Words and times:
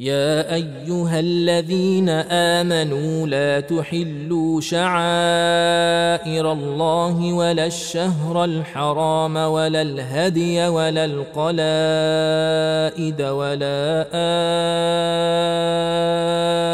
يا 0.00 0.54
ايها 0.54 1.20
الذين 1.20 2.08
امنوا 2.08 3.26
لا 3.26 3.60
تحلوا 3.60 4.60
شعائر 4.60 6.52
الله 6.52 7.32
ولا 7.34 7.66
الشهر 7.66 8.44
الحرام 8.44 9.36
ولا 9.36 9.82
الهدي 9.82 10.68
ولا 10.68 11.04
القلائد 11.04 13.22
ولا 13.22 14.06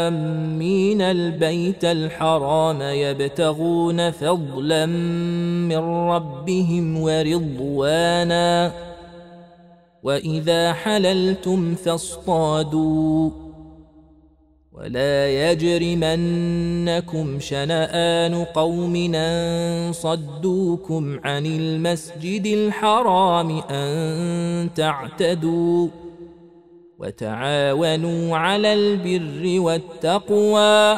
امين 0.07 1.01
البيت 1.01 1.85
الحرام 1.85 2.81
يبتغون 2.81 4.11
فضلا 4.11 4.85
من 5.69 6.09
ربهم 6.09 7.01
ورضوانا 7.01 8.71
واذا 10.07 10.73
حللتم 10.73 11.75
فاصطادوا 11.75 13.29
ولا 14.73 15.51
يجرمنكم 15.51 17.39
شنان 17.39 18.43
قوم 18.45 18.95
ان 19.15 19.93
صدوكم 19.93 21.19
عن 21.23 21.45
المسجد 21.45 22.45
الحرام 22.47 23.61
ان 23.71 24.69
تعتدوا 24.75 25.87
وتعاونوا 26.99 28.37
على 28.37 28.73
البر 28.73 29.61
والتقوى 29.61 30.97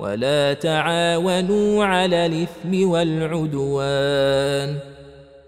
ولا 0.00 0.52
تعاونوا 0.54 1.84
على 1.84 2.26
الاثم 2.26 2.88
والعدوان 2.90 4.76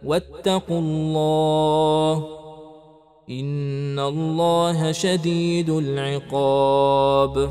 واتقوا 0.05 0.79
الله 0.79 2.42
ان 3.31 3.99
الله 3.99 4.93
شديد 4.93 5.71
العقاب 5.71 7.51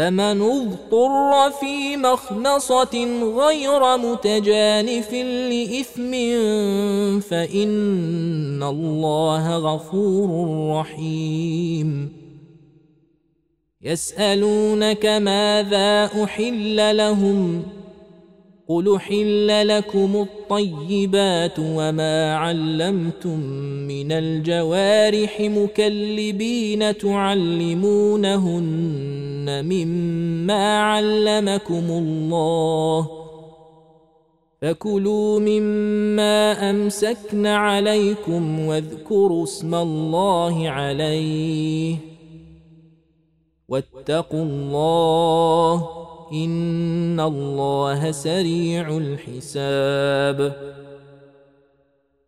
فمن 0.00 0.42
اضطر 0.42 1.50
في 1.60 1.96
مخنصة 1.96 3.04
غير 3.38 3.96
متجانف 3.96 5.12
لإثم 5.52 6.10
فإن 7.20 8.62
الله 8.62 9.56
غفور 9.56 10.30
رحيم 10.78 12.12
يسألونك 13.82 15.06
ماذا 15.06 16.04
أحل 16.24 16.96
لهم؟ 16.96 17.62
قل 18.70 18.98
حل 19.00 19.68
لكم 19.68 20.16
الطيبات 20.16 21.58
وما 21.58 22.36
علمتم 22.36 23.40
من 23.88 24.12
الجوارح 24.12 25.40
مكلبين 25.40 26.98
تعلمونهن 26.98 29.46
مما 29.64 30.82
علمكم 30.82 31.84
الله 31.90 33.08
فكلوا 34.62 35.40
مما 35.40 36.70
امسكن 36.70 37.46
عليكم 37.46 38.60
واذكروا 38.66 39.44
اسم 39.44 39.74
الله 39.74 40.68
عليه 40.68 41.96
واتقوا 43.68 44.42
الله 44.42 45.99
ان 46.32 47.20
الله 47.20 48.10
سريع 48.12 48.96
الحساب 48.98 50.70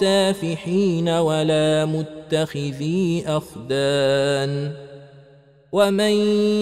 سافحين 0.00 1.08
ولا 1.08 1.84
متخذي 1.84 3.24
أخدان 3.26 4.72
ومن 5.72 6.12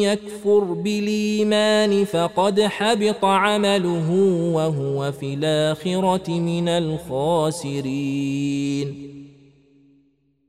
يكفر 0.02 0.58
بالإيمان 0.60 2.04
فقد 2.04 2.60
حبط 2.60 3.24
عمله 3.24 4.12
وهو 4.54 5.12
في 5.12 5.34
الآخرة 5.34 6.30
من 6.30 6.68
الخاسرين 6.68 9.12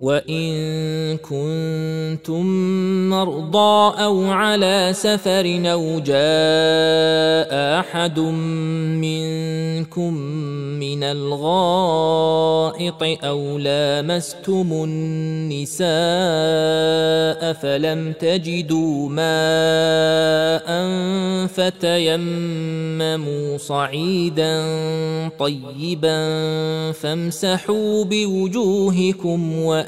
وان 0.00 1.16
كنتم 1.18 2.44
مرضى 3.10 4.02
او 4.04 4.24
على 4.30 4.90
سفر 4.94 5.62
او 5.64 6.00
جاء 6.00 7.54
احد 7.80 8.18
منكم 9.78 10.12
من 10.78 11.02
الغائط 11.02 13.02
او 13.24 13.58
لامستم 13.58 14.68
النساء 14.88 17.52
فلم 17.52 18.12
تجدوا 18.12 19.08
ماء 19.08 20.68
فتيمموا 21.46 23.58
صعيدا 23.58 24.58
طيبا 25.28 26.20
فامسحوا 26.92 28.04
بوجوهكم 28.04 29.58
وأ 29.62 29.87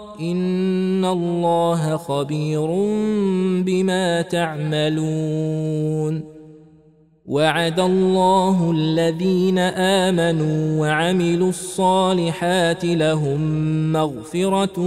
ان 0.21 1.05
الله 1.05 1.97
خبير 1.97 2.65
بما 3.63 4.21
تعملون 4.21 6.31
وعد 7.25 7.79
الله 7.79 8.71
الذين 8.71 9.57
امنوا 10.07 10.81
وعملوا 10.81 11.49
الصالحات 11.49 12.85
لهم 12.85 13.41
مغفره 13.93 14.79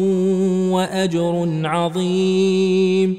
واجر 0.72 1.50
عظيم 1.64 3.16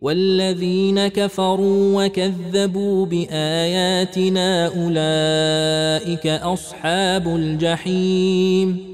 والذين 0.00 1.08
كفروا 1.08 2.04
وكذبوا 2.04 3.06
باياتنا 3.06 4.66
اولئك 4.66 6.26
اصحاب 6.26 7.28
الجحيم 7.36 8.93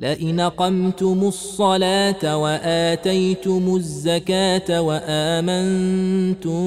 لئن 0.00 0.40
قمتم 0.40 1.20
الصلاة 1.22 2.36
وآتيتم 2.36 3.72
الزكاة 3.76 4.80
وآمنتم 4.82 6.62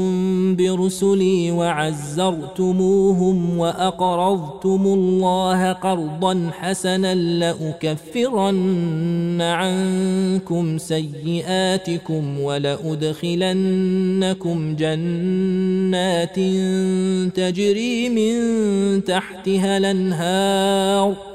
برسلي 0.55 1.51
وعزرتموهم 1.51 3.57
وأقرضتم 3.57 4.81
الله 4.85 5.71
قرضا 5.73 6.49
حسنا 6.59 7.15
لأكفرن 7.15 9.41
عنكم 9.41 10.77
سيئاتكم 10.77 12.39
ولأدخلنكم 12.39 14.75
جنات 14.75 16.35
تجري 17.35 18.09
من 18.09 18.55
تحتها 19.03 19.77
الأنهار 19.77 21.34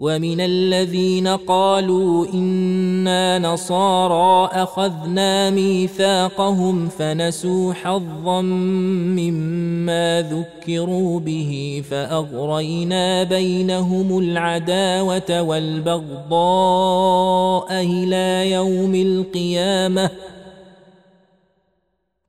ومن 0.00 0.40
الذين 0.40 1.28
قالوا 1.28 2.26
انا 2.34 3.38
نصارى 3.38 4.50
اخذنا 4.62 5.50
ميثاقهم 5.50 6.88
فنسوا 6.88 7.72
حظا 7.72 8.40
مما 8.42 10.24
ذكروا 10.30 11.20
به 11.20 11.82
فاغرينا 11.90 13.22
بينهم 13.22 14.18
العداوه 14.18 15.42
والبغضاء 15.42 17.66
الى 17.72 18.50
يوم 18.52 18.94
القيامه 18.94 20.10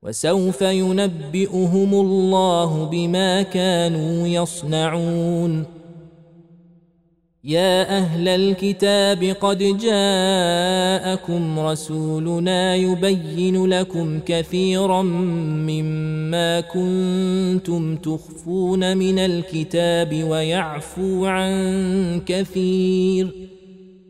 وسوف 0.02 0.62
ينبئهم 0.62 1.94
الله 1.94 2.84
بما 2.92 3.42
كانوا 3.42 4.26
يصنعون 4.26 5.79
يا 7.44 7.96
اهل 7.98 8.28
الكتاب 8.28 9.24
قد 9.40 9.58
جاءكم 9.78 11.58
رسولنا 11.60 12.74
يبين 12.76 13.66
لكم 13.66 14.20
كثيرا 14.26 15.02
مما 15.02 16.60
كنتم 16.60 17.96
تخفون 17.96 18.96
من 18.96 19.18
الكتاب 19.18 20.24
ويعفو 20.24 21.26
عن 21.26 22.22
كثير 22.26 23.49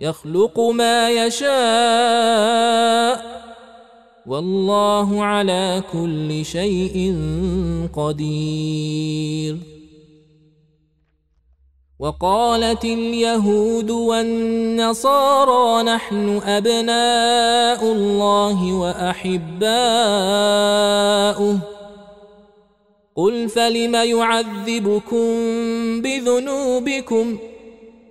يخلق 0.00 0.60
ما 0.60 1.10
يشاء 1.10 3.40
والله 4.26 5.24
على 5.24 5.82
كل 5.92 6.44
شيء 6.44 7.18
قدير 7.96 9.56
وقالت 11.98 12.84
اليهود 12.84 13.90
والنصارى 13.90 15.82
نحن 15.82 16.40
ابناء 16.46 17.92
الله 17.92 18.72
واحباؤه 18.72 21.58
قل 23.16 23.48
فلم 23.48 23.94
يعذبكم 23.94 25.26
بذنوبكم 26.02 27.36
ۖ 27.36 27.40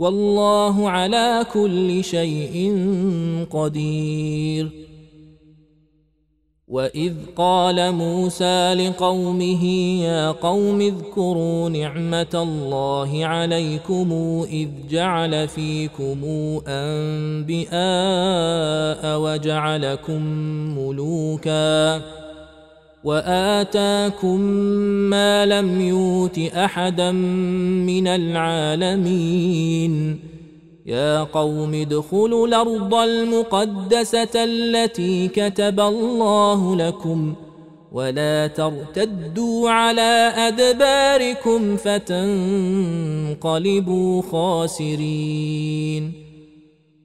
والله 0.00 0.90
على 0.90 1.46
كل 1.52 2.04
شيء 2.04 2.70
قدير 3.50 4.68
واذ 6.68 7.12
قال 7.36 7.92
موسى 7.92 8.74
لقومه 8.74 9.64
يا 10.04 10.30
قوم 10.30 10.80
اذكروا 10.80 11.68
نعمه 11.68 12.28
الله 12.34 13.26
عليكم 13.26 14.12
اذ 14.50 14.68
جعل 14.90 15.48
فيكم 15.48 16.20
انبئاء 16.68 19.20
وجعلكم 19.20 20.22
ملوكا 20.78 22.00
واتاكم 23.04 24.40
ما 25.10 25.46
لم 25.46 25.80
يوت 25.80 26.38
احدا 26.38 27.10
من 27.12 28.06
العالمين 28.06 30.20
يا 30.86 31.22
قوم 31.24 31.74
ادخلوا 31.74 32.46
الارض 32.46 32.94
المقدسه 32.94 34.28
التي 34.44 35.28
كتب 35.28 35.80
الله 35.80 36.76
لكم 36.76 37.34
ولا 37.92 38.46
ترتدوا 38.46 39.70
على 39.70 40.32
ادباركم 41.40 41.76
فتنقلبوا 41.76 44.22
خاسرين 44.22 46.17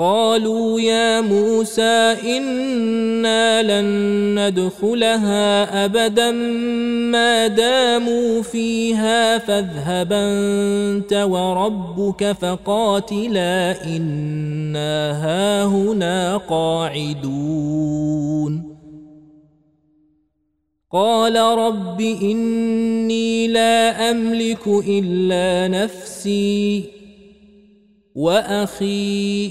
قالوا 0.00 0.80
يا 0.80 1.20
موسى 1.20 2.16
انا 2.38 3.62
لن 3.62 3.94
ندخلها 4.38 5.84
ابدا 5.84 6.30
ما 7.10 7.46
داموا 7.46 8.42
فيها 8.42 9.38
فاذهب 9.38 10.12
انت 10.12 11.12
وربك 11.12 12.32
فقاتلا 12.32 13.84
انا 13.96 15.10
هاهنا 15.24 16.36
قاعدون 16.36 18.78
قال 20.92 21.36
رب 21.58 22.00
اني 22.00 23.48
لا 23.48 24.10
املك 24.10 24.66
الا 24.66 25.68
نفسي 25.68 26.84
واخي 28.14 29.50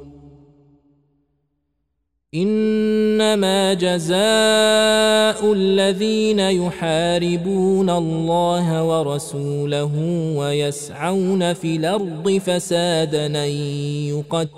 انما 2.35 3.73
جزاء 3.73 5.53
الذين 5.53 6.39
يحاربون 6.39 7.89
الله 7.89 8.83
ورسوله 8.87 9.89
ويسعون 10.37 11.53
في 11.53 11.75
الارض 11.75 12.37
فسادا 12.37 13.45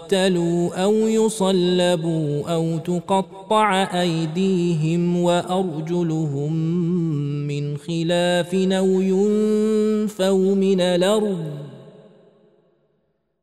يقتلوا 0.08 0.84
او 0.84 0.94
يصلبوا 0.94 2.42
او 2.54 2.78
تقطع 2.78 3.88
ايديهم 4.02 5.18
وارجلهم 5.24 6.54
من 7.48 7.78
خلاف 7.78 8.54
او 8.56 9.02
ينفوا 9.02 10.56
من 10.56 10.82
الارض 10.82 11.40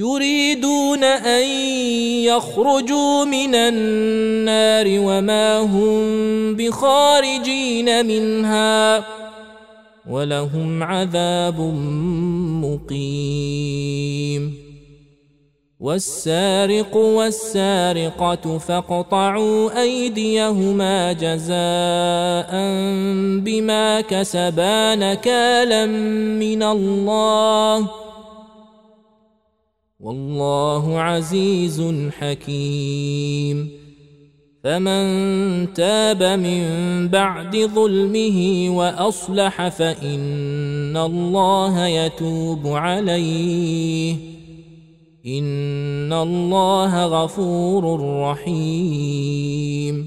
يريدون 0.00 1.04
ان 1.04 1.48
يخرجوا 2.24 3.24
من 3.24 3.54
النار 3.54 4.86
وما 4.88 5.58
هم 5.58 6.00
بخارجين 6.56 8.06
منها 8.06 9.04
ولهم 10.10 10.82
عذاب 10.82 11.60
مقيم 12.90 14.54
والسارق 15.80 16.96
والسارقه 16.96 18.58
فاقطعوا 18.58 19.82
ايديهما 19.82 21.12
جزاء 21.12 22.50
بما 23.44 24.00
كسبا 24.00 24.94
نكالا 24.94 25.86
من 26.40 26.62
الله 26.62 27.86
والله 30.00 30.98
عزيز 30.98 31.82
حكيم 32.18 33.68
فمن 34.64 35.72
تاب 35.74 36.22
من 36.22 36.64
بعد 37.08 37.56
ظلمه 37.56 38.66
واصلح 38.76 39.68
فان 39.68 40.96
الله 40.96 41.86
يتوب 41.86 42.66
عليه 42.66 44.14
ان 45.26 46.12
الله 46.12 47.06
غفور 47.06 48.14
رحيم 48.20 50.06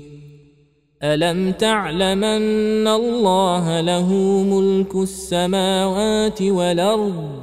الم 1.03 1.51
تعلمن 1.51 2.87
الله 2.87 3.81
له 3.81 4.13
ملك 4.43 4.95
السماوات 4.95 6.41
والارض 6.41 7.42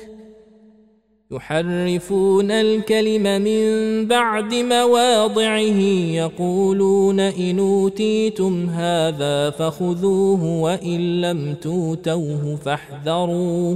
يحرفون 1.31 2.51
الكلم 2.51 3.23
من 3.41 3.61
بعد 4.07 4.53
مواضعه 4.53 5.59
يقولون 6.13 7.19
ان 7.19 7.59
اوتيتم 7.59 8.69
هذا 8.69 9.49
فخذوه 9.49 10.61
وان 10.61 11.21
لم 11.21 11.55
توتوه 11.61 12.57
فاحذروا 12.65 13.75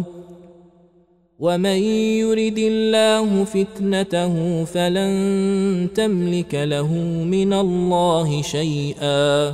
ومن 1.39 1.79
يرد 2.19 2.57
الله 2.57 3.43
فتنته 3.43 4.63
فلن 4.63 5.87
تملك 5.95 6.55
له 6.55 6.93
من 7.27 7.53
الله 7.53 8.41
شيئا 8.41 9.53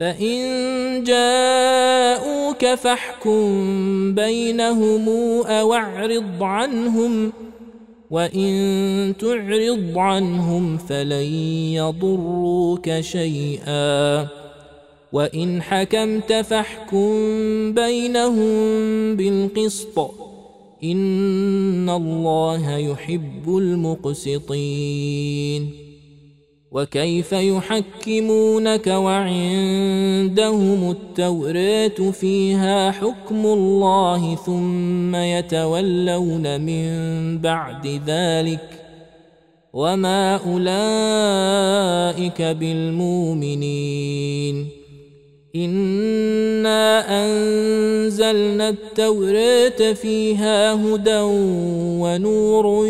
فإن 0.00 0.38
جاءوك 1.04 2.66
فاحكم 2.74 3.44
بينهم 4.14 5.08
أو 5.48 5.74
اعرض 5.74 6.42
عنهم 6.42 7.32
وإن 8.10 9.12
تعرض 9.20 9.92
عنهم 9.98 10.78
فلن 10.78 11.34
يضروك 11.74 13.00
شيئا 13.00 14.26
وإن 15.12 15.62
حكمت 15.62 16.32
فاحكم 16.32 17.10
بينهم 17.74 18.56
بالقسط 19.16 20.10
إن 20.84 21.90
الله 21.90 22.76
يحب 22.78 23.48
المقسطين 23.56 25.85
وكيف 26.72 27.32
يحكمونك 27.32 28.86
وعندهم 28.86 30.90
التوراه 30.90 32.10
فيها 32.12 32.90
حكم 32.90 33.46
الله 33.46 34.34
ثم 34.34 35.16
يتولون 35.16 36.60
من 36.60 36.88
بعد 37.38 38.00
ذلك 38.06 38.82
وما 39.72 40.36
اولئك 40.36 42.42
بالمؤمنين 42.42 44.68
انا 45.64 47.06
انزلنا 47.24 48.68
التوراه 48.68 49.92
فيها 49.92 50.72
هدى 50.72 51.20
ونور 52.02 52.88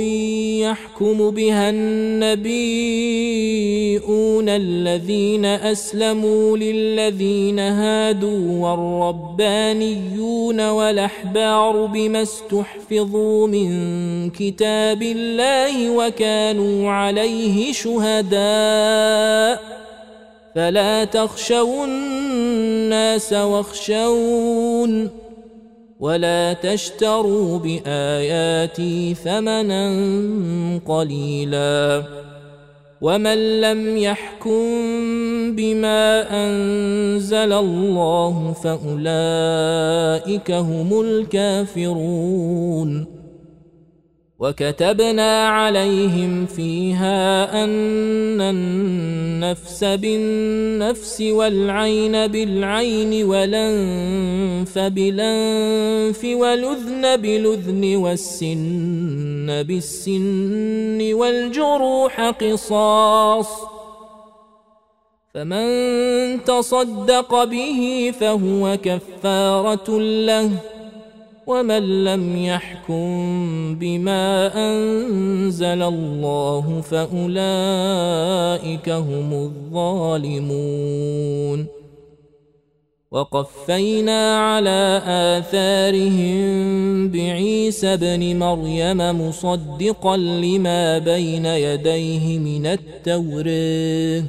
يحكم 0.60 1.30
بها 1.30 1.70
النبيون 1.70 4.48
الذين 4.48 5.44
اسلموا 5.44 6.56
للذين 6.56 7.58
هادوا 7.58 8.68
والربانيون 8.68 10.68
والاحبار 10.68 11.86
بما 11.86 12.22
استحفظوا 12.22 13.46
من 13.48 14.30
كتاب 14.30 15.02
الله 15.02 15.90
وكانوا 15.90 16.90
عليه 16.90 17.72
شهداء 17.72 19.76
فلا 20.54 21.04
تخشون 21.04 22.05
الناس 22.86 23.32
واخشون 23.32 25.10
ولا 26.00 26.52
تشتروا 26.52 27.58
باياتي 27.58 29.14
ثمنا 29.14 29.90
قليلا 30.86 32.02
ومن 33.00 33.60
لم 33.60 33.96
يحكم 33.96 34.62
بما 35.56 36.24
انزل 36.44 37.52
الله 37.52 38.54
فاولئك 38.64 40.50
هم 40.50 41.00
الكافرون 41.00 43.15
وكتبنا 44.40 45.48
عليهم 45.48 46.46
فيها 46.46 47.52
ان 47.64 48.40
النفس 48.40 49.84
بالنفس 49.84 51.20
والعين 51.20 52.26
بالعين 52.26 53.24
ولنف 53.24 54.78
بالانف 54.78 56.24
ولذن 56.24 57.16
بلذن 57.16 57.96
والسن 57.96 59.62
بالسن 59.62 61.12
والجروح 61.12 62.20
قصاص 62.20 63.48
فمن 65.34 65.64
تصدق 66.44 67.44
به 67.44 68.12
فهو 68.20 68.78
كفاره 68.84 69.98
له 70.26 70.50
ومن 71.46 72.04
لم 72.04 72.36
يحكم 72.44 73.06
بما 73.78 74.50
انزل 74.70 75.82
الله 75.82 76.80
فاولئك 76.80 78.88
هم 78.88 79.32
الظالمون 79.32 81.66
وقفينا 83.10 84.38
على 84.38 85.02
اثارهم 85.38 87.08
بعيسى 87.08 87.86
ابن 87.94 88.38
مريم 88.38 89.28
مصدقا 89.28 90.16
لما 90.16 90.98
بين 90.98 91.46
يديه 91.46 92.38
من 92.38 92.66
التوراه 92.66 94.22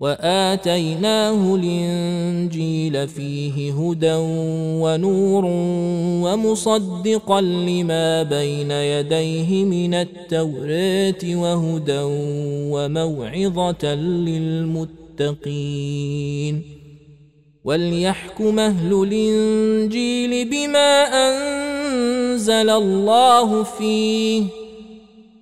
واتيناه 0.00 1.54
الانجيل 1.54 3.08
فيه 3.08 3.72
هدى 3.72 4.14
ونور 4.82 5.44
ومصدقا 6.28 7.40
لما 7.40 8.22
بين 8.22 8.70
يديه 8.70 9.64
من 9.64 9.94
التوراه 9.94 11.20
وهدى 11.36 12.00
وموعظه 12.72 13.94
للمتقين 14.64 16.62
وليحكم 17.64 18.58
اهل 18.58 19.02
الانجيل 19.02 20.48
بما 20.50 21.04
انزل 21.28 22.70
الله 22.70 23.62
فيه 23.62 24.42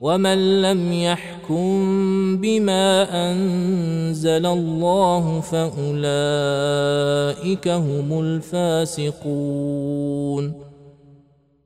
ومن 0.01 0.63
لم 0.63 0.93
يحكم 1.03 1.38
يحكم 1.49 2.37
بما 2.37 3.09
أنزل 3.31 4.47
الله 4.47 5.41
فأولئك 5.41 7.69
هم 7.69 8.21
الفاسقون 8.21 10.53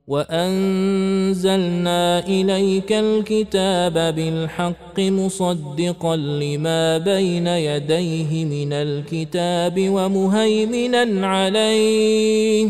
وانزلنا 0.07 2.19
اليك 2.27 2.91
الكتاب 2.91 3.93
بالحق 3.93 4.99
مصدقا 4.99 6.15
لما 6.15 6.97
بين 6.97 7.47
يديه 7.47 8.45
من 8.45 8.73
الكتاب 8.73 9.79
ومهيمنا 9.89 11.27
عليه 11.27 12.69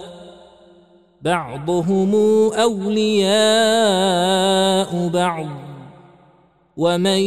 بعضهم 1.23 2.15
اولياء 2.53 5.07
بعض 5.13 5.47
ومن 6.77 7.19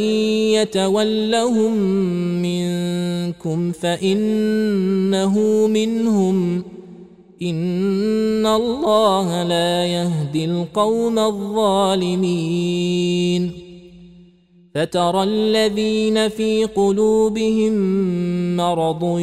يتولهم 0.58 1.72
منكم 2.42 3.72
فانه 3.72 5.38
منهم 5.66 6.64
ان 7.42 8.46
الله 8.46 9.42
لا 9.42 9.86
يهدي 9.86 10.44
القوم 10.44 11.18
الظالمين 11.18 13.63
فترى 14.74 15.22
الذين 15.22 16.28
في 16.28 16.64
قلوبهم 16.64 17.72
مرض 18.56 19.18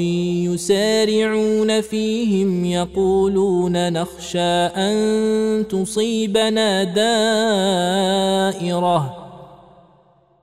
يسارعون 0.48 1.82
فيهم 1.82 2.66
يقولون 2.66 3.94
نخشى 3.94 4.40
ان 4.70 5.68
تصيبنا 5.68 6.84
دائره 8.54 9.21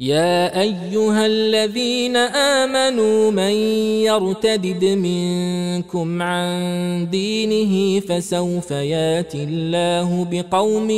يا 0.00 0.60
ايها 0.60 1.26
الذين 1.26 2.16
امنوا 2.16 3.30
من 3.30 3.52
يرتدد 4.04 4.84
منكم 4.84 6.22
عن 6.22 6.50
دينه 7.10 8.00
فسوف 8.00 8.70
ياتي 8.70 9.44
الله 9.44 10.26
بقوم 10.30 10.90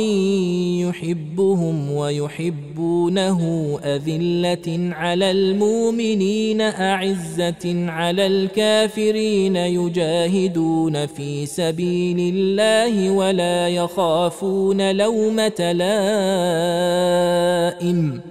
يحبهم 0.89 1.91
ويحبونه 1.91 3.39
اذله 3.83 4.93
على 4.95 5.31
المؤمنين 5.31 6.61
اعزه 6.61 7.89
على 7.89 8.27
الكافرين 8.27 9.55
يجاهدون 9.55 11.05
في 11.05 11.45
سبيل 11.45 12.33
الله 12.35 13.11
ولا 13.11 13.69
يخافون 13.69 14.91
لومه 14.91 15.71
لائم 15.75 18.30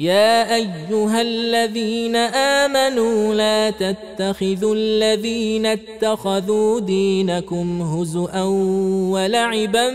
يا 0.00 0.56
ايها 0.56 1.20
الذين 1.22 2.16
امنوا 2.16 3.34
لا 3.34 3.70
تتخذوا 3.70 4.74
الذين 4.74 5.66
اتخذوا 5.66 6.80
دينكم 6.80 7.82
هزءا 7.82 8.42
ولعبا 9.12 9.90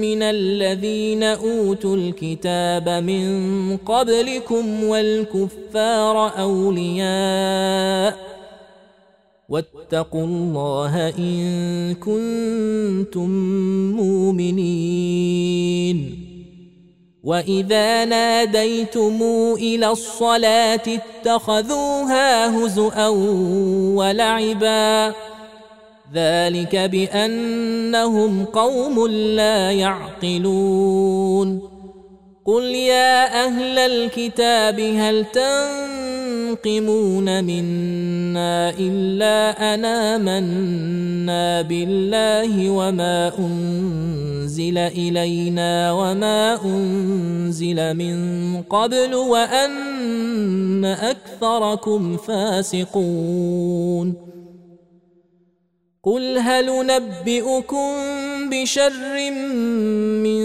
من 0.00 0.22
الذين 0.22 1.22
اوتوا 1.22 1.96
الكتاب 1.96 2.88
من 2.88 3.76
قبلكم 3.76 4.84
والكفار 4.84 6.38
اولياء 6.38 8.18
واتقوا 9.48 10.24
الله 10.24 11.08
ان 11.18 11.94
كنتم 12.00 13.30
مؤمنين 13.96 16.19
واذا 17.24 18.04
ناديتم 18.04 19.18
الى 19.58 19.86
الصلاه 19.88 20.82
اتخذوها 20.86 22.56
هزءا 22.56 23.08
ولعبا 23.96 25.14
ذلك 26.14 26.76
بانهم 26.76 28.44
قوم 28.44 29.06
لا 29.08 29.72
يعقلون 29.72 31.70
قل 32.44 32.64
يا 32.64 33.44
اهل 33.46 33.78
الكتاب 33.78 34.80
هل 34.80 35.24
تنظرون 35.24 35.99
ينتقمون 36.66 37.44
منا 37.44 38.70
إلا 38.78 39.74
أنا 39.74 40.18
منا 40.18 41.62
بالله 41.62 42.70
وما 42.70 43.32
أنزل 43.38 44.78
إلينا 44.78 45.92
وما 45.92 46.64
أنزل 46.64 47.94
من 47.96 48.16
قبل 48.62 49.14
وأن 49.14 50.84
أكثركم 50.84 52.16
فاسقون 52.16 54.29
قل 56.04 56.38
هل 56.38 56.86
نبئكم 56.86 57.94
بشر 58.50 59.30
من 60.22 60.42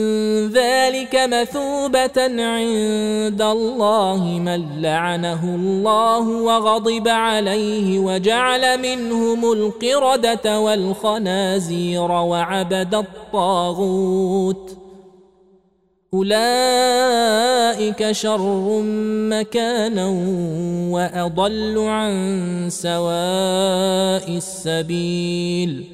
ذلك 0.49 1.15
مثوبة 1.31 2.23
عند 2.45 3.41
الله 3.41 4.23
من 4.45 4.81
لعنه 4.81 5.45
الله 5.55 6.27
وغضب 6.29 7.07
عليه 7.07 7.99
وجعل 7.99 8.79
منهم 8.81 9.51
القردة 9.51 10.59
والخنازير 10.59 12.01
وعبد 12.11 12.95
الطاغوت 12.95 14.77
ۖ 14.81 14.84
اولئك 16.15 18.11
شر 18.11 18.81
مكانا 19.29 20.07
واضل 20.91 21.77
عن 21.77 22.15
سواء 22.71 24.37
السبيل 24.37 25.85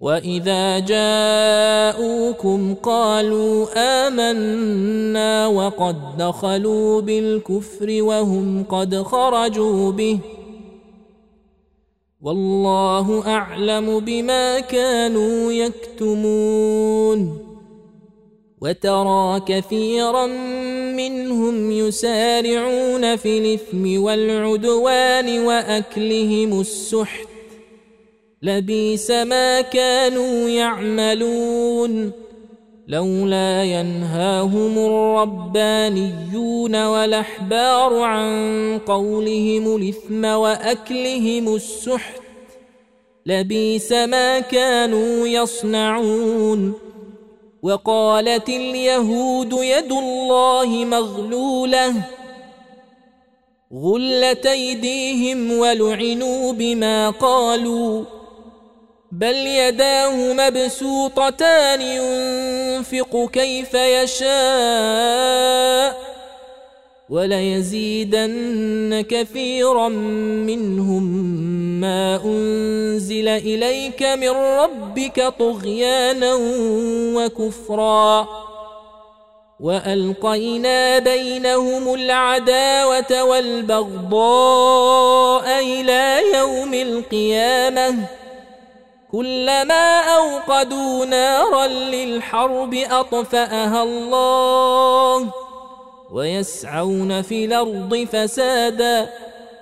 واذا 0.00 0.78
جاءوكم 0.78 2.74
قالوا 2.74 3.66
امنا 4.08 5.46
وقد 5.46 5.96
دخلوا 6.18 7.00
بالكفر 7.00 8.02
وهم 8.02 8.64
قد 8.70 9.02
خرجوا 9.02 9.92
به 9.92 10.18
والله 12.22 13.22
اعلم 13.26 14.00
بما 14.00 14.60
كانوا 14.60 15.52
يكتمون 15.52 17.53
وترى 18.64 19.40
كثيرا 19.46 20.26
منهم 20.96 21.70
يسارعون 21.70 23.16
في 23.16 23.38
الاثم 23.38 24.02
والعدوان 24.02 25.38
واكلهم 25.38 26.60
السحت 26.60 27.28
لبيس 28.42 29.10
ما 29.10 29.60
كانوا 29.60 30.48
يعملون 30.48 32.12
لولا 32.88 33.64
ينهاهم 33.64 34.78
الربانيون 34.78 36.84
والاحبار 36.86 37.98
عن 37.98 38.80
قولهم 38.86 39.76
الاثم 39.76 40.24
واكلهم 40.24 41.54
السحت 41.54 42.20
لبيس 43.26 43.92
ما 43.92 44.40
كانوا 44.40 45.26
يصنعون 45.26 46.74
وقالت 47.64 48.48
اليهود 48.48 49.52
يد 49.60 49.92
الله 49.92 50.66
مغلوله 50.84 51.94
غلت 53.74 54.46
ايديهم 54.46 55.52
ولعنوا 55.58 56.52
بما 56.52 57.10
قالوا 57.10 58.04
بل 59.12 59.34
يداه 59.34 60.16
مبسوطتان 60.32 61.80
ينفق 61.82 63.30
كيف 63.32 63.74
يشاء 63.74 66.13
وليزيدن 67.10 69.04
كثيرا 69.08 69.88
منهم 69.88 71.02
ما 71.80 72.20
انزل 72.24 73.28
اليك 73.28 74.02
من 74.02 74.28
ربك 74.30 75.32
طغيانا 75.38 76.34
وكفرا 77.16 78.28
والقينا 79.60 80.98
بينهم 80.98 81.94
العداوه 81.94 83.22
والبغضاء 83.24 85.58
الى 85.60 86.18
يوم 86.34 86.74
القيامه 86.74 87.96
كلما 89.12 90.00
اوقدوا 90.00 91.04
نارا 91.04 91.66
للحرب 91.66 92.74
اطفاها 92.74 93.82
الله 93.82 95.26
ويسعون 96.14 97.22
في 97.22 97.44
الارض 97.44 98.04
فسادا 98.12 99.08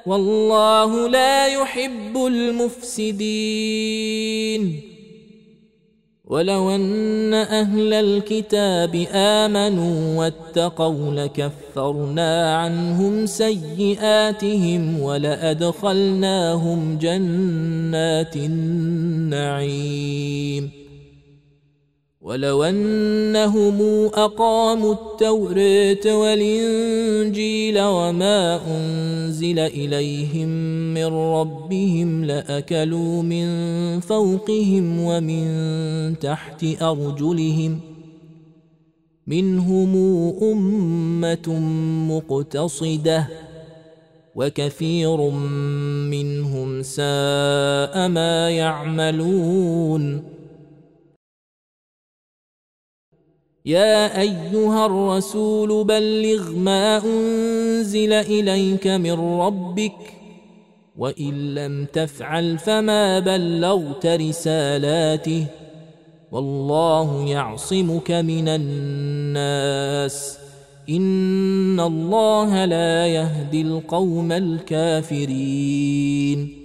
والله 0.06 1.08
لا 1.08 1.54
يحب 1.62 2.16
المفسدين 2.16 4.80
ولو 6.24 6.70
ان 6.70 7.34
اهل 7.34 7.92
الكتاب 7.94 9.06
امنوا 9.12 10.18
واتقوا 10.20 11.12
لكفرنا 11.14 12.56
عنهم 12.56 13.26
سيئاتهم 13.26 15.00
ولادخلناهم 15.00 16.98
جنات 16.98 18.36
النعيم 18.36 20.81
ولو 22.24 22.64
انهم 22.64 23.80
اقاموا 24.14 24.92
التوراه 24.94 26.18
والانجيل 26.18 27.78
وما 27.80 28.60
انزل 28.76 29.58
اليهم 29.58 30.48
من 30.94 31.04
ربهم 31.04 32.24
لاكلوا 32.24 33.22
من 33.22 33.46
فوقهم 34.00 35.00
ومن 35.00 35.48
تحت 36.20 36.64
ارجلهم 36.82 37.80
منهم 39.26 39.96
امه 40.42 41.60
مقتصده 42.14 43.28
وكثير 44.36 45.16
منهم 46.10 46.82
ساء 46.82 48.08
ما 48.08 48.50
يعملون 48.50 50.31
يا 53.66 54.20
ايها 54.20 54.86
الرسول 54.86 55.84
بلغ 55.84 56.52
ما 56.56 57.02
انزل 57.04 58.12
اليك 58.12 58.86
من 58.86 59.12
ربك 59.12 59.92
وان 60.98 61.54
لم 61.54 61.86
تفعل 61.92 62.58
فما 62.58 63.18
بلغت 63.18 64.06
رسالاته 64.06 65.46
والله 66.32 67.26
يعصمك 67.28 68.10
من 68.10 68.48
الناس 68.48 70.38
ان 70.90 71.80
الله 71.80 72.64
لا 72.64 73.06
يهدي 73.06 73.62
القوم 73.62 74.32
الكافرين 74.32 76.61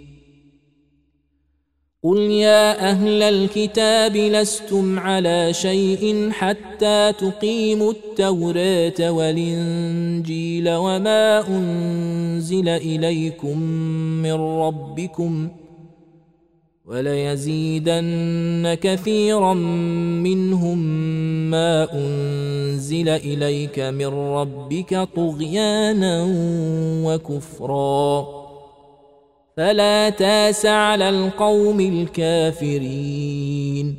قل 2.03 2.17
يا 2.17 2.89
اهل 2.91 3.23
الكتاب 3.23 4.15
لستم 4.17 4.99
على 4.99 5.53
شيء 5.53 6.29
حتى 6.31 7.13
تقيموا 7.19 7.91
التوراه 7.91 9.12
والانجيل 9.12 10.69
وما 10.69 11.47
انزل 11.47 12.69
اليكم 12.69 13.60
من 14.23 14.33
ربكم 14.33 15.47
وليزيدن 16.86 18.77
كثيرا 18.81 19.53
منهم 20.23 20.77
ما 21.51 21.88
انزل 21.93 23.10
اليك 23.10 23.79
من 23.79 24.07
ربك 24.07 25.07
طغيانا 25.15 26.23
وكفرا 27.05 28.38
فلا 29.58 30.10
تاس 30.10 30.65
على 30.65 31.10
القوم 31.10 31.80
الكافرين 31.80 33.96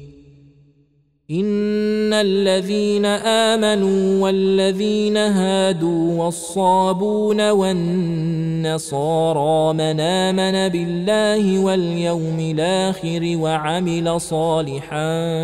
ان 1.31 2.13
الذين 2.13 3.05
امنوا 3.07 4.25
والذين 4.25 5.17
هادوا 5.17 6.25
والصابون 6.25 7.51
والنصارى 7.51 9.75
من 9.79 10.01
امن 10.01 10.69
بالله 10.69 11.59
واليوم 11.65 12.41
الاخر 12.55 13.37
وعمل 13.41 14.21
صالحا 14.21 15.35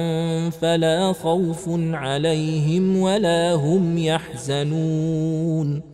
فلا 0.51 1.12
خوف 1.12 1.64
عليهم 1.93 2.97
ولا 2.99 3.53
هم 3.55 3.99
يحزنون 3.99 5.93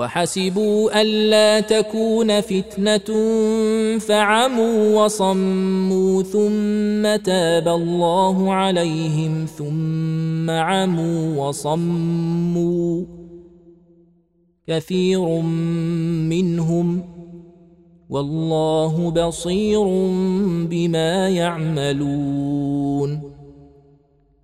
وحسبوا 0.00 1.02
الا 1.02 1.60
تكون 1.60 2.40
فتنه 2.40 3.04
فعموا 3.98 5.04
وصموا 5.04 6.22
ثم 6.22 7.16
تاب 7.24 7.68
الله 7.68 8.52
عليهم 8.52 9.44
ثم 9.58 10.50
عموا 10.50 11.46
وصموا 11.48 13.04
كثير 14.66 15.28
منهم 16.28 17.02
والله 18.08 19.10
بصير 19.10 19.84
بما 20.68 21.28
يعملون 21.28 23.29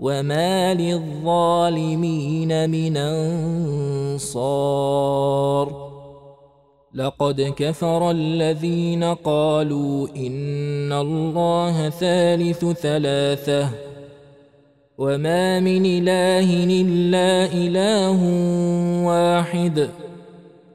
وما 0.00 0.74
للظالمين 0.74 2.70
من 2.70 2.96
انصار 2.96 5.90
لقد 6.94 7.52
كفر 7.56 8.10
الذين 8.10 9.04
قالوا 9.04 10.08
ان 10.16 10.92
الله 10.92 11.90
ثالث 11.90 12.64
ثلاثه 12.64 13.70
وما 14.98 15.60
من 15.60 15.86
اله 16.08 16.64
الا 16.82 17.44
اله 17.54 18.20
واحد 19.06 19.88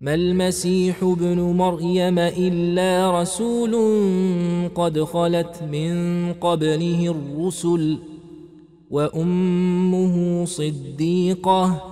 ما 0.00 0.14
المسيح 0.14 1.02
ابن 1.02 1.40
مريم 1.40 2.18
الا 2.18 3.20
رسول 3.20 3.74
قد 4.74 5.02
خلت 5.04 5.62
من 5.72 6.32
قبله 6.32 7.16
الرسل 7.16 7.98
وامه 8.90 10.44
صديقه 10.44 11.82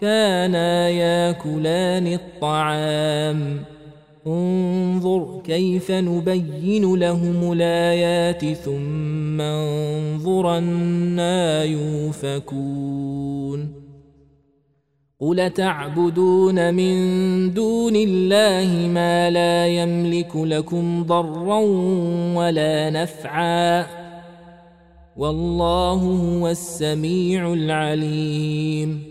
كانا 0.00 0.88
ياكلان 0.90 2.06
الطعام 2.06 3.62
انظر 4.26 5.40
كيف 5.44 5.90
نبين 5.90 6.94
لهم 6.94 7.52
الايات 7.52 8.44
ثم 8.54 9.40
انظرنا 9.40 11.64
يوفكون 11.64 13.85
قل 15.20 15.50
تعبدون 15.50 16.74
من 16.74 16.96
دون 17.54 17.96
الله 17.96 18.88
ما 18.88 19.30
لا 19.30 19.66
يملك 19.68 20.36
لكم 20.36 21.02
ضرا 21.02 21.58
ولا 22.36 22.90
نفعا 22.90 23.86
والله 25.16 25.94
هو 26.00 26.48
السميع 26.48 27.52
العليم 27.52 29.02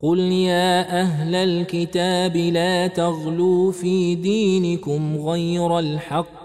قل 0.00 0.18
يا 0.20 1.00
اهل 1.00 1.34
الكتاب 1.34 2.36
لا 2.36 2.86
تغلوا 2.86 3.72
في 3.72 4.14
دينكم 4.14 5.16
غير 5.16 5.78
الحق 5.78 6.44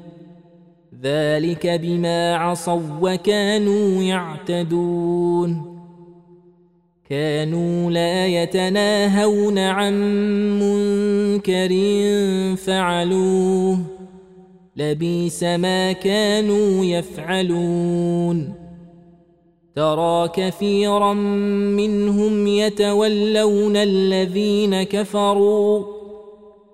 ذلك 1.03 1.67
بما 1.67 2.35
عصوا 2.35 2.81
وكانوا 3.01 4.03
يعتدون 4.03 5.77
كانوا 7.09 7.91
لا 7.91 8.27
يتناهون 8.27 9.57
عن 9.57 9.93
منكر 10.59 11.75
فعلوه 12.61 13.77
لبيس 14.77 15.43
ما 15.43 15.91
كانوا 15.91 16.85
يفعلون 16.85 18.53
ترى 19.75 20.27
كثيرا 20.27 21.13
منهم 21.13 22.47
يتولون 22.47 23.77
الذين 23.77 24.83
كفروا 24.83 26.00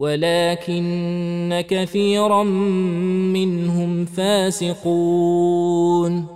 ولكن 0.00 1.64
كثيرا 1.68 2.42
منهم 3.36 4.04
فاسقون 4.04 6.26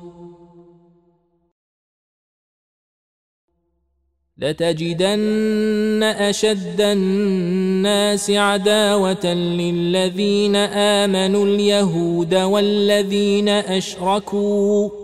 لتجدن 4.38 6.02
اشد 6.02 6.80
الناس 6.80 8.30
عداوه 8.30 9.26
للذين 9.34 10.56
امنوا 10.56 11.46
اليهود 11.46 12.34
والذين 12.34 13.48
اشركوا 13.48 15.03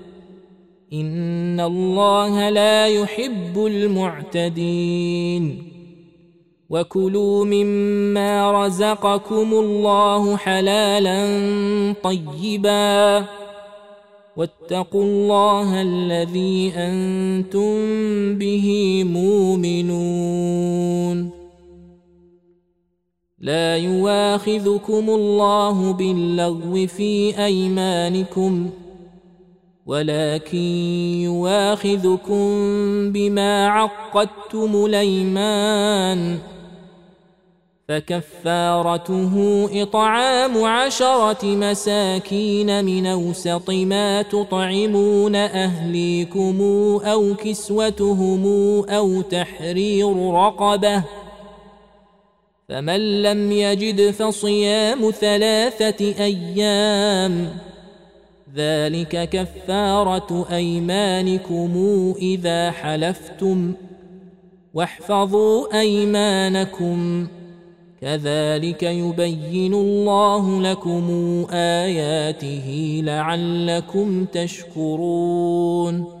ان 0.93 1.59
الله 1.59 2.49
لا 2.49 2.87
يحب 2.87 3.65
المعتدين 3.65 5.63
وكلوا 6.69 7.45
مما 7.45 8.65
رزقكم 8.65 9.53
الله 9.53 10.37
حلالا 10.37 11.21
طيبا 12.03 13.25
واتقوا 14.37 15.03
الله 15.03 15.81
الذي 15.81 16.71
انتم 16.75 17.69
به 18.37 19.03
مؤمنون 19.07 21.31
لا 23.39 23.77
يواخذكم 23.77 25.09
الله 25.09 25.91
باللغو 25.93 26.87
في 26.87 27.37
ايمانكم 27.45 28.69
ولكن 29.85 30.77
يواخذكم 31.21 32.47
بما 33.11 33.67
عقدتم 33.67 34.85
الايمان 34.85 36.37
فكفارته 37.87 39.67
اطعام 39.81 40.63
عشره 40.63 41.37
مساكين 41.45 42.85
من 42.85 43.05
اوسط 43.05 43.69
ما 43.69 44.21
تطعمون 44.21 45.35
اهليكم 45.35 46.57
او 47.05 47.33
كسوتهم 47.43 48.45
او 48.89 49.21
تحرير 49.21 50.29
رقبه 50.33 51.03
فمن 52.69 53.21
لم 53.23 53.51
يجد 53.51 54.11
فصيام 54.11 55.11
ثلاثه 55.11 56.23
ايام 56.23 57.47
ذلك 58.55 59.29
كفاره 59.29 60.45
ايمانكم 60.51 61.69
اذا 62.21 62.71
حلفتم 62.71 63.73
واحفظوا 64.73 65.79
ايمانكم 65.79 67.27
كذلك 68.01 68.83
يبين 68.83 69.73
الله 69.73 70.61
لكم 70.61 71.07
اياته 71.51 73.01
لعلكم 73.03 74.25
تشكرون 74.25 76.20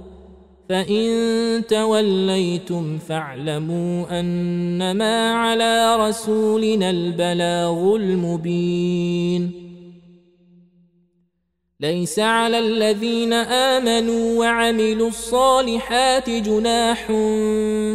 فان 0.71 1.67
توليتم 1.67 2.97
فاعلموا 2.97 4.19
انما 4.19 5.33
على 5.33 5.95
رسولنا 6.07 6.89
البلاغ 6.89 7.95
المبين 7.95 9.70
ليس 11.81 12.19
على 12.19 12.59
الذين 12.59 13.33
امنوا 13.43 14.39
وعملوا 14.39 15.07
الصالحات 15.09 16.29
جناح 16.29 17.05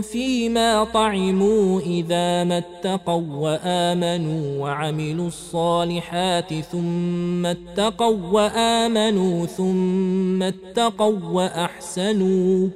فيما 0.07 0.84
طعموا 0.95 1.80
اذا 1.80 2.45
ما 2.45 2.59
اتقوا 2.59 3.24
وامنوا 3.37 4.61
وعملوا 4.62 5.26
الصالحات 5.26 6.55
ثم 6.72 7.47
اتقوا 7.47 8.16
وامنوا 8.32 9.47
ثم 9.47 10.43
اتقوا 10.43 11.18
واحسنوا 11.32 12.68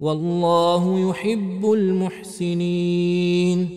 والله 0.00 1.10
يحب 1.10 1.72
المحسنين 1.72 3.68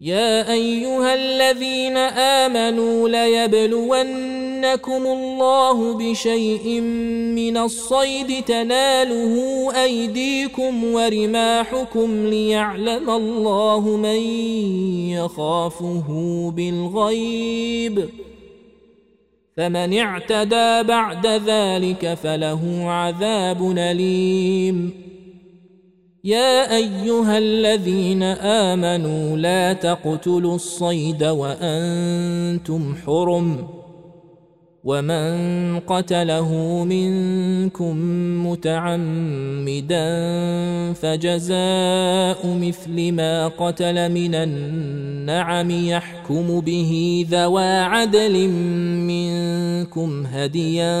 يا 0.00 0.52
ايها 0.52 1.14
الذين 1.14 1.96
امنوا 1.96 3.08
ليبلون 3.08 4.41
يبلونكم 4.64 5.06
الله 5.06 5.94
بشيء 5.98 6.80
من 7.34 7.56
الصيد 7.56 8.44
تناله 8.44 9.36
أيديكم 9.84 10.84
ورماحكم 10.84 12.26
ليعلم 12.26 13.10
الله 13.10 13.80
من 13.96 14.20
يخافه 15.10 16.04
بالغيب 16.56 18.08
فمن 19.56 19.98
اعتدى 19.98 20.82
بعد 20.88 21.26
ذلك 21.26 22.14
فله 22.22 22.84
عذاب 22.90 23.72
أليم 23.78 25.02
يا 26.24 26.76
ايها 26.76 27.38
الذين 27.38 28.22
امنوا 28.22 29.36
لا 29.36 29.72
تقتلوا 29.72 30.54
الصيد 30.54 31.24
وانتم 31.24 32.94
حرم 33.06 33.68
ومن 34.84 35.30
قتله 35.86 36.48
منكم 36.84 37.96
متعمدا 38.46 40.08
فجزاء 40.92 42.38
مثل 42.46 43.12
ما 43.12 43.48
قتل 43.48 44.12
من 44.12 44.34
النعم 44.34 45.70
يحكم 45.88 46.60
به 46.60 47.24
ذوى 47.30 47.64
عدل 47.78 48.48
منكم 49.08 50.26
هديا 50.26 50.96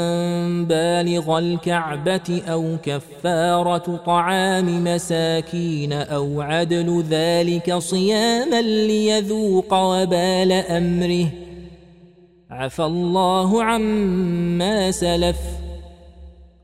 بالغ 0.62 1.38
الكعبه 1.38 2.42
او 2.48 2.76
كفاره 2.82 4.02
طعام 4.06 4.84
مساكين 4.84 5.92
او 5.92 6.40
عدل 6.40 7.04
ذلك 7.10 7.78
صياما 7.78 8.60
ليذوق 8.60 9.74
وبال 9.74 10.52
امره 10.52 11.28
عفى 12.52 12.82
الله 12.84 13.62
عما 13.64 14.90
سلف 14.90 15.36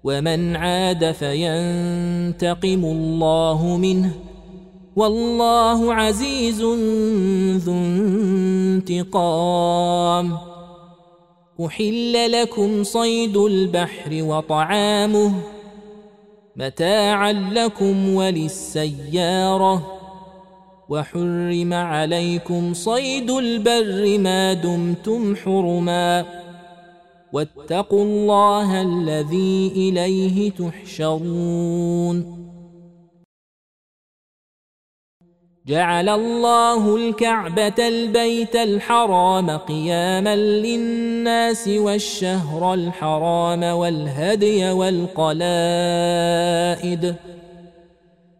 ومن 0.05 0.57
عاد 0.57 1.13
فينتقم 1.13 2.85
الله 2.85 3.77
منه 3.77 4.11
والله 4.97 5.95
عزيز 5.95 6.61
ذو 7.65 7.73
انتقام 7.75 10.39
احل 11.67 12.43
لكم 12.43 12.83
صيد 12.85 13.37
البحر 13.37 14.11
وطعامه 14.23 15.33
متاعا 16.57 17.33
لكم 17.33 18.15
وللسياره 18.15 19.98
وحرم 20.91 21.73
عليكم 21.75 22.75
صيد 22.75 23.31
البر 23.31 24.19
ما 24.19 24.53
دمتم 24.53 25.37
حرما 25.37 26.25
واتقوا 27.33 28.05
الله 28.05 28.83
الذي 28.83 29.73
اليه 29.77 30.51
تحشرون 30.51 32.39
جعل 35.67 36.09
الله 36.09 36.97
الكعبه 36.97 37.89
البيت 37.89 38.57
الحرام 38.57 39.51
قياما 39.51 40.37
للناس 40.37 41.69
والشهر 41.69 42.75
الحرام 42.75 43.63
والهدي 43.63 44.71
والقلائد 44.71 47.15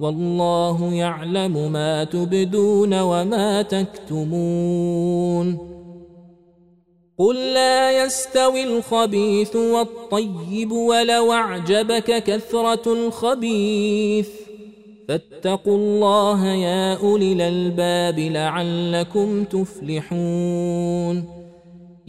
والله 0.00 0.92
يعلم 0.94 1.72
ما 1.72 2.04
تبدون 2.04 3.00
وما 3.00 3.62
تكتمون 3.62 5.58
قل 7.18 7.52
لا 7.52 8.04
يستوي 8.04 8.64
الخبيث 8.64 9.56
والطيب 9.56 10.72
ولو 10.72 11.32
اعجبك 11.32 12.22
كثره 12.22 12.92
الخبيث 12.92 14.28
فاتقوا 15.08 15.76
الله 15.76 16.46
يا 16.46 16.94
اولي 16.94 17.32
الالباب 17.32 18.18
لعلكم 18.18 19.44
تفلحون 19.44 21.37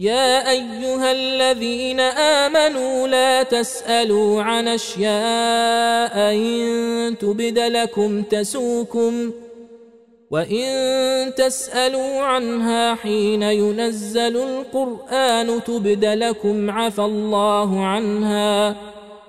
يا 0.00 0.50
ايها 0.50 1.12
الذين 1.12 2.00
امنوا 2.00 3.08
لا 3.08 3.42
تسالوا 3.42 4.42
عن 4.42 4.68
اشياء 4.68 6.34
ان 6.36 7.16
تبد 7.20 7.58
لكم 7.58 8.22
تسوكم 8.22 9.30
وان 10.30 10.72
تسالوا 11.36 12.20
عنها 12.20 12.94
حين 12.94 13.42
ينزل 13.42 14.36
القران 14.36 15.60
تبد 15.66 16.04
لكم 16.04 16.70
عفى 16.70 17.02
الله 17.02 17.84
عنها 17.84 18.76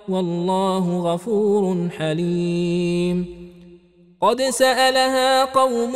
والله 0.09 1.13
غفور 1.13 1.87
حليم 1.99 3.41
قد 4.21 4.41
سالها 4.43 5.45
قوم 5.45 5.95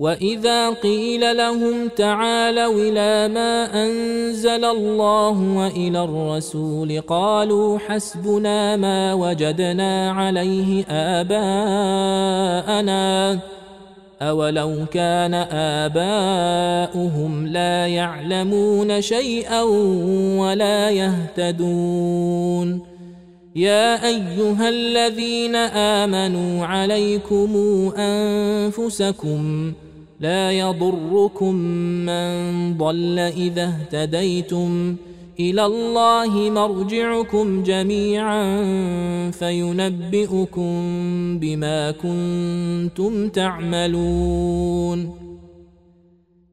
واذا 0.00 0.70
قيل 0.70 1.36
لهم 1.36 1.88
تعالوا 1.96 2.74
الى 2.82 3.28
ما 3.34 3.84
انزل 3.84 4.64
الله 4.64 5.54
والى 5.56 6.04
الرسول 6.04 7.00
قالوا 7.00 7.78
حسبنا 7.78 8.76
ما 8.76 9.14
وجدنا 9.14 10.10
عليه 10.12 10.84
اباءنا 10.88 13.38
اولو 14.22 14.74
كان 14.90 15.34
اباؤهم 16.94 17.46
لا 17.46 17.86
يعلمون 17.86 19.02
شيئا 19.02 19.62
ولا 20.38 20.90
يهتدون 20.90 22.82
يا 23.56 24.04
ايها 24.08 24.68
الذين 24.68 25.56
امنوا 25.56 26.66
عليكم 26.66 27.48
انفسكم 27.98 29.72
لا 30.20 30.52
يضركم 30.52 31.54
من 32.06 32.28
ضل 32.76 33.18
اذا 33.18 33.64
اهتديتم 33.64 34.96
الى 35.40 35.66
الله 35.66 36.50
مرجعكم 36.50 37.62
جميعا 37.62 38.60
فينبئكم 39.30 40.68
بما 41.38 41.90
كنتم 41.90 43.28
تعملون 43.28 45.29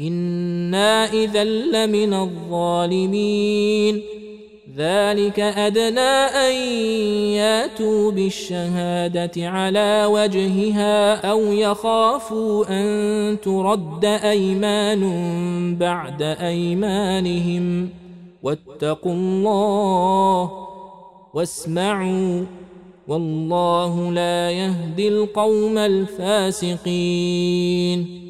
انا 0.00 1.12
اذا 1.12 1.44
لمن 1.44 2.12
الظالمين 2.14 4.02
ذلك 4.76 5.40
ادنى 5.40 6.00
ان 6.46 6.52
ياتوا 7.36 8.10
بالشهاده 8.10 9.48
على 9.48 10.06
وجهها 10.10 11.26
او 11.30 11.40
يخافوا 11.52 12.80
ان 12.80 13.36
ترد 13.40 14.04
ايمان 14.04 15.00
بعد 15.80 16.22
ايمانهم 16.22 17.88
واتقوا 18.42 19.12
الله 19.12 20.50
واسمعوا 21.34 22.44
والله 23.08 24.12
لا 24.12 24.50
يهدي 24.50 25.08
القوم 25.08 25.78
الفاسقين 25.78 28.29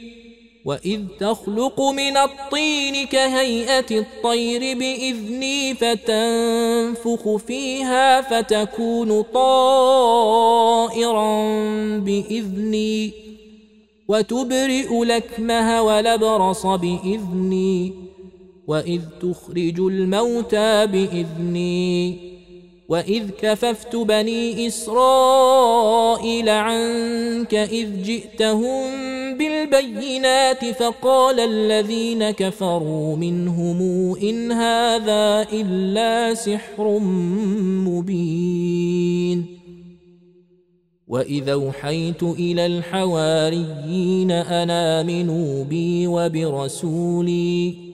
وإذ 0.65 1.01
تخلق 1.19 1.81
من 1.81 2.17
الطين 2.17 3.07
كهيئة 3.07 3.85
الطير 3.99 4.59
بإذني 4.77 5.73
فتنفخ 5.73 7.35
فيها 7.35 8.21
فتكون 8.21 9.21
طائرا 9.21 11.37
بإذني 11.97 13.11
وتبرئ 14.07 15.03
لكمه 15.03 15.81
ولبرص 15.81 16.65
بإذني 16.65 17.93
وإذ 18.67 19.01
تخرج 19.21 19.79
الموتى 19.79 20.87
بإذني 20.87 22.30
وإذ 22.91 23.29
كففت 23.41 23.95
بني 23.95 24.67
إسرائيل 24.67 26.49
عنك 26.49 27.53
إذ 27.55 28.03
جئتهم 28.03 28.91
بالبينات 29.37 30.65
فقال 30.65 31.39
الذين 31.39 32.31
كفروا 32.31 33.15
منهم 33.15 33.79
إن 34.23 34.51
هذا 34.51 35.47
إلا 35.53 36.33
سحر 36.33 36.99
مبين 37.87 39.45
وإذا 41.07 41.53
أوحيت 41.53 42.23
إلى 42.23 42.65
الحواريين 42.65 44.31
أن 44.31 44.69
آمنوا 44.69 45.63
بي 45.63 46.07
وبرسولي 46.07 47.90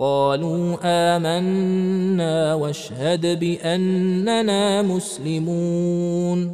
قالوا 0.00 0.76
آمنا 0.84 2.54
واشهد 2.54 3.38
بأننا 3.40 4.82
مسلمون 4.82 6.52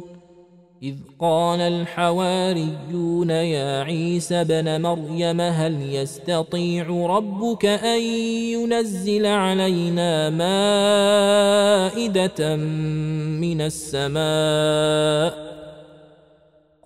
إذ 0.83 0.95
قال 1.19 1.61
الحواريون 1.61 3.29
يا 3.29 3.83
عيسى 3.83 4.43
بن 4.43 4.81
مريم 4.81 5.41
هل 5.41 5.75
يستطيع 5.89 6.85
ربك 6.87 7.65
أن 7.65 8.01
ينزل 8.01 9.25
علينا 9.25 10.29
مائدة 10.29 12.55
من 13.41 13.61
السماء؟ 13.61 15.45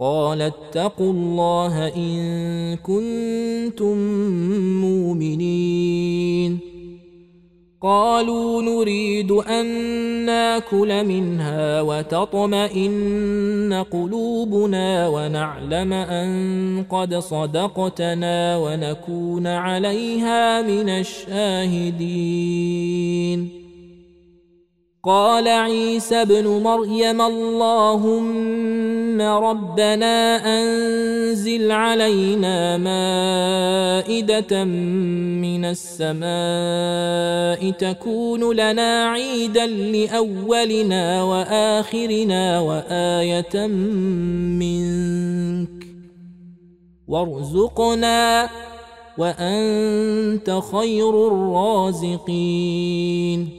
قال 0.01 0.41
اتقوا 0.41 1.11
الله 1.13 1.87
ان 1.95 2.17
كنتم 2.83 3.97
مؤمنين 4.81 6.59
قالوا 7.81 8.61
نريد 8.61 9.31
ان 9.31 9.65
ناكل 10.25 11.05
منها 11.07 11.81
وتطمئن 11.81 13.83
قلوبنا 13.91 15.07
ونعلم 15.07 15.93
ان 15.93 16.85
قد 16.89 17.15
صدقتنا 17.15 18.57
ونكون 18.57 19.47
عليها 19.47 20.61
من 20.61 20.89
الشاهدين 20.89 23.49
قال 25.03 25.47
عيسى 25.47 26.15
ابن 26.15 26.47
مريم 26.47 27.21
اللهم 27.21 28.29
ربنا 29.21 30.35
أنزل 30.63 31.71
علينا 31.71 32.77
مائدة 32.77 34.63
من 34.63 35.65
السماء 35.65 37.71
تكون 37.71 38.55
لنا 38.55 39.05
عيدا 39.05 39.65
لأولنا 39.65 41.23
وآخرنا 41.23 42.59
وآية 42.59 43.67
منك 44.59 45.69
وارزقنا 47.07 48.49
وأنت 49.17 50.59
خير 50.71 51.27
الرازقين 51.27 53.58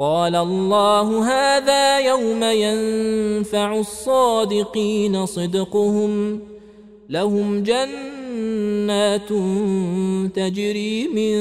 قال 0.00 0.36
الله 0.36 1.24
هذا 1.24 1.98
يوم 1.98 2.40
ينفع 2.42 3.76
الصادقين 3.78 5.26
صدقهم 5.26 6.40
لهم 7.08 7.62
جنات 7.62 9.28
تجري 10.34 11.08
من 11.08 11.40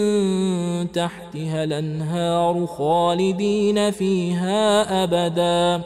تحتها 0.92 1.64
الانهار 1.64 2.66
خالدين 2.66 3.92
فيها 3.92 4.84
ابدا 5.04 5.86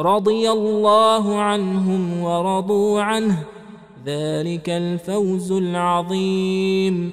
رضي 0.00 0.50
الله 0.50 1.36
عنهم 1.36 2.22
ورضوا 2.22 3.00
عنه 3.00 3.38
ذلك 4.06 4.68
الفوز 4.70 5.52
العظيم 5.52 7.12